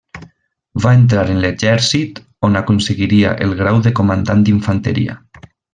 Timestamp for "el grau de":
3.49-3.95